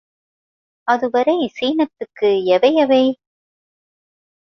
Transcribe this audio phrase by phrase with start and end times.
[0.87, 3.03] அதுவரை சீனத்துக்கு எவை எவை?